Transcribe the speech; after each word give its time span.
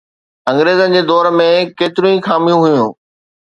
انگريزن 0.51 0.95
جي 0.97 1.01
دور 1.09 1.29
۾ 1.41 1.45
ڪيتريون 1.83 2.15
ئي 2.17 2.25
خاميون 2.29 2.59
هيون 2.67 2.89